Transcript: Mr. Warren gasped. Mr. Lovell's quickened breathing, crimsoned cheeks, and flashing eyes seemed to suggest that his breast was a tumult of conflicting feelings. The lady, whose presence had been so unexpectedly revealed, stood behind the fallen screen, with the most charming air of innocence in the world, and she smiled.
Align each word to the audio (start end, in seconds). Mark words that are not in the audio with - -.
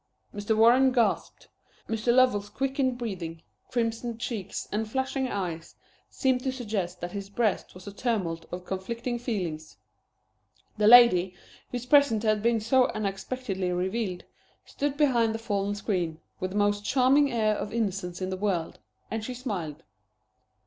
Mr. 0.33 0.57
Warren 0.57 0.91
gasped. 0.91 1.47
Mr. 1.87 2.11
Lovell's 2.11 2.49
quickened 2.49 2.97
breathing, 2.97 3.43
crimsoned 3.69 4.19
cheeks, 4.19 4.67
and 4.71 4.89
flashing 4.89 5.27
eyes 5.27 5.75
seemed 6.09 6.41
to 6.41 6.51
suggest 6.51 6.99
that 7.01 7.11
his 7.11 7.29
breast 7.29 7.75
was 7.75 7.85
a 7.85 7.91
tumult 7.93 8.47
of 8.51 8.65
conflicting 8.65 9.19
feelings. 9.19 9.77
The 10.75 10.87
lady, 10.87 11.35
whose 11.69 11.85
presence 11.85 12.23
had 12.23 12.41
been 12.41 12.59
so 12.61 12.87
unexpectedly 12.87 13.71
revealed, 13.71 14.23
stood 14.65 14.97
behind 14.97 15.35
the 15.35 15.37
fallen 15.37 15.75
screen, 15.75 16.19
with 16.39 16.49
the 16.49 16.57
most 16.57 16.83
charming 16.83 17.31
air 17.31 17.55
of 17.55 17.71
innocence 17.71 18.23
in 18.23 18.31
the 18.31 18.37
world, 18.37 18.79
and 19.11 19.23
she 19.23 19.35
smiled. 19.35 19.83